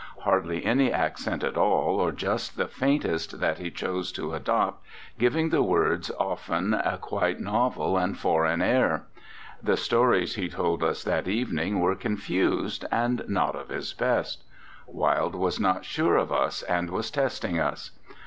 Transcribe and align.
Hardly 0.23 0.65
any 0.65 0.91
accent 0.91 1.43
at 1.43 1.55
all, 1.55 1.99
or 1.99 2.11
just 2.11 2.57
the 2.57 2.65
faintest 2.67 3.39
that 3.39 3.59
he 3.59 3.69
chose 3.69 4.11
to 4.13 4.33
adopt, 4.33 4.83
giving 5.19 5.49
the 5.49 5.61
words 5.61 6.09
often 6.17 6.73
a 6.73 6.97
quite 6.97 7.39
novel 7.39 7.99
and 7.99 8.17
foreign 8.17 8.63
air.... 8.63 9.03
The 9.61 9.77
stories 9.77 10.33
he 10.33 10.49
told 10.49 10.83
us 10.83 11.03
that 11.03 11.27
evening 11.27 11.81
were 11.81 11.93
con 11.95 12.17
fused 12.17 12.83
and 12.91 13.23
not 13.27 13.55
of 13.55 13.69
his 13.69 13.93
best. 13.93 14.43
Wilde 14.87 15.35
was 15.35 15.59
not 15.59 15.85
sure 15.85 16.17
of 16.17 16.31
us, 16.31 16.63
and 16.63 16.89
was 16.89 17.11
testing 17.11 17.59
us. 17.59 17.91